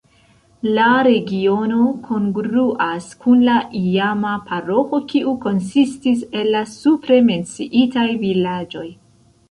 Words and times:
La 0.77 0.85
regiono 1.07 1.81
kongruas 2.07 3.11
kun 3.27 3.45
la 3.49 3.59
iama 3.83 4.33
paroĥo, 4.49 5.03
kiu 5.15 5.37
konsistis 5.47 6.27
el 6.41 6.53
la 6.59 6.67
supre 6.77 7.25
menciitaj 7.33 8.11
vilaĝoj. 8.29 8.89